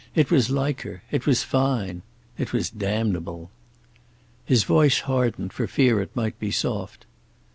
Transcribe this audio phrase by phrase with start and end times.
[0.15, 1.03] It was like her.
[1.11, 2.01] It was fine.
[2.35, 3.51] It was damnable.
[4.43, 7.05] His voice hardened, for fear it might be soft.